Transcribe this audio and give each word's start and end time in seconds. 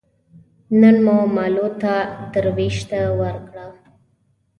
نن 0.79 0.95
مو 1.05 1.17
مالو 1.35 1.67
ته 1.81 1.93
دروشته 2.31 2.99
ور 3.19 3.35
کړه 3.47 3.65